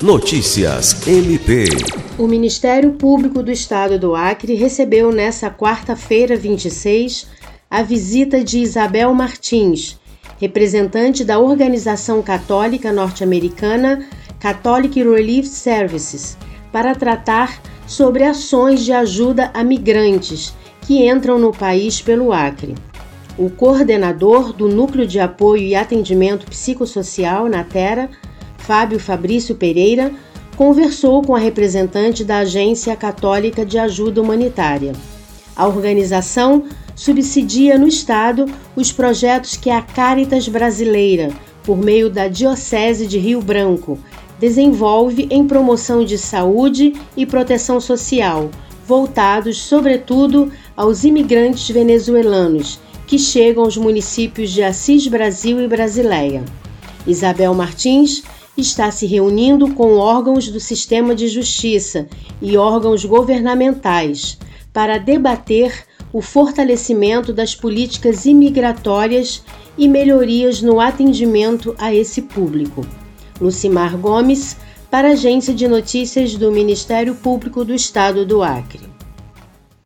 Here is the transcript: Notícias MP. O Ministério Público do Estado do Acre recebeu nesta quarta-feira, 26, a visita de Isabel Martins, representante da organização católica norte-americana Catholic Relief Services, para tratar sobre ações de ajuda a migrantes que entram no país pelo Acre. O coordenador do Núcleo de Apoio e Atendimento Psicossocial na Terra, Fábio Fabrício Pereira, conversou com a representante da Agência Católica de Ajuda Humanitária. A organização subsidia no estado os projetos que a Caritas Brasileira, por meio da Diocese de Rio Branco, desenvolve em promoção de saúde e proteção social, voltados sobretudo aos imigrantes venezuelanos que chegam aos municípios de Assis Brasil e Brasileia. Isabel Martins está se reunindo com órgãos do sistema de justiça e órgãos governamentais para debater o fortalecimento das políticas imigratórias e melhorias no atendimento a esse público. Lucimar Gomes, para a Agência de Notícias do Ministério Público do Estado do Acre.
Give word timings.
Notícias 0.00 1.08
MP. 1.08 1.64
O 2.16 2.28
Ministério 2.28 2.92
Público 2.92 3.42
do 3.42 3.50
Estado 3.50 3.98
do 3.98 4.14
Acre 4.14 4.54
recebeu 4.54 5.10
nesta 5.10 5.50
quarta-feira, 5.50 6.36
26, 6.36 7.26
a 7.68 7.82
visita 7.82 8.44
de 8.44 8.60
Isabel 8.60 9.12
Martins, 9.12 9.98
representante 10.40 11.24
da 11.24 11.40
organização 11.40 12.22
católica 12.22 12.92
norte-americana 12.92 14.06
Catholic 14.38 15.02
Relief 15.02 15.48
Services, 15.48 16.38
para 16.70 16.94
tratar 16.94 17.60
sobre 17.84 18.22
ações 18.22 18.84
de 18.84 18.92
ajuda 18.92 19.50
a 19.52 19.64
migrantes 19.64 20.54
que 20.82 21.08
entram 21.08 21.40
no 21.40 21.50
país 21.50 22.00
pelo 22.00 22.32
Acre. 22.32 22.76
O 23.36 23.50
coordenador 23.50 24.52
do 24.52 24.68
Núcleo 24.68 25.08
de 25.08 25.18
Apoio 25.18 25.64
e 25.64 25.74
Atendimento 25.74 26.46
Psicossocial 26.46 27.48
na 27.48 27.64
Terra, 27.64 28.08
Fábio 28.68 29.00
Fabrício 29.00 29.54
Pereira, 29.54 30.12
conversou 30.54 31.22
com 31.22 31.34
a 31.34 31.38
representante 31.38 32.22
da 32.22 32.40
Agência 32.40 32.94
Católica 32.94 33.64
de 33.64 33.78
Ajuda 33.78 34.20
Humanitária. 34.20 34.92
A 35.56 35.66
organização 35.66 36.64
subsidia 36.94 37.78
no 37.78 37.88
estado 37.88 38.44
os 38.76 38.92
projetos 38.92 39.56
que 39.56 39.70
a 39.70 39.80
Caritas 39.80 40.46
Brasileira, 40.48 41.30
por 41.64 41.78
meio 41.78 42.10
da 42.10 42.28
Diocese 42.28 43.06
de 43.06 43.18
Rio 43.18 43.40
Branco, 43.40 43.98
desenvolve 44.38 45.26
em 45.30 45.46
promoção 45.46 46.04
de 46.04 46.18
saúde 46.18 46.92
e 47.16 47.24
proteção 47.24 47.80
social, 47.80 48.50
voltados 48.86 49.62
sobretudo 49.62 50.52
aos 50.76 51.04
imigrantes 51.04 51.70
venezuelanos 51.70 52.78
que 53.06 53.18
chegam 53.18 53.64
aos 53.64 53.78
municípios 53.78 54.50
de 54.50 54.62
Assis 54.62 55.06
Brasil 55.06 55.58
e 55.58 55.66
Brasileia. 55.66 56.44
Isabel 57.06 57.54
Martins 57.54 58.22
está 58.60 58.90
se 58.90 59.06
reunindo 59.06 59.72
com 59.74 59.96
órgãos 59.96 60.48
do 60.48 60.58
sistema 60.58 61.14
de 61.14 61.28
justiça 61.28 62.08
e 62.42 62.56
órgãos 62.56 63.04
governamentais 63.04 64.38
para 64.72 64.98
debater 64.98 65.86
o 66.12 66.20
fortalecimento 66.20 67.32
das 67.32 67.54
políticas 67.54 68.24
imigratórias 68.24 69.42
e 69.76 69.86
melhorias 69.86 70.60
no 70.60 70.80
atendimento 70.80 71.74
a 71.78 71.94
esse 71.94 72.22
público. 72.22 72.84
Lucimar 73.40 73.96
Gomes, 73.96 74.56
para 74.90 75.08
a 75.08 75.12
Agência 75.12 75.54
de 75.54 75.68
Notícias 75.68 76.34
do 76.34 76.50
Ministério 76.50 77.14
Público 77.14 77.64
do 77.64 77.74
Estado 77.74 78.26
do 78.26 78.42
Acre. 78.42 78.97